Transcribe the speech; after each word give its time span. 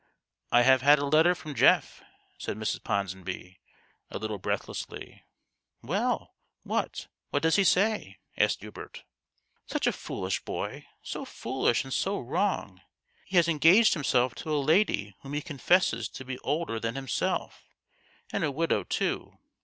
"I 0.51 0.63
have 0.63 0.81
had 0.81 0.97
a 0.97 1.05
letter 1.05 1.35
from 1.35 1.53
GTeoff," 1.53 2.01
said 2.39 2.57
Mrs. 2.57 2.83
Ponsonby, 2.83 3.59
a 4.09 4.17
little 4.17 4.39
breathlessly." 4.39 5.21
Well? 5.93 6.33
what? 6.63 7.05
what 7.29 7.43
does 7.43 7.55
he 7.55 7.63
say?" 7.63 8.17
asked 8.35 8.61
Hubert." 8.61 9.03
Such 9.71 9.85
a 9.85 9.91
foolish 9.91 10.43
boy! 10.43 10.87
so 11.03 11.23
foolish 11.23 11.83
and 11.83 11.93
so 11.93 12.19
wrong! 12.19 12.81
He 13.25 13.37
has 13.37 13.47
engaged 13.47 13.93
himself 13.93 14.33
to 14.37 14.51
a 14.55 14.57
lady 14.57 15.13
whom 15.21 15.33
he 15.33 15.41
confesses 15.43 16.09
to 16.09 16.25
be 16.25 16.39
older 16.39 16.79
than 16.79 16.95
himself, 16.95 17.63
and 18.33 18.43
a 18.43 18.49
widow 18.49 18.83
too. 18.83 19.37